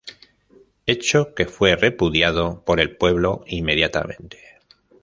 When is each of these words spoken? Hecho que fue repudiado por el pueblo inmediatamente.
Hecho 0.87 1.35
que 1.35 1.45
fue 1.45 1.75
repudiado 1.75 2.65
por 2.65 2.79
el 2.79 2.97
pueblo 2.97 3.43
inmediatamente. 3.45 4.57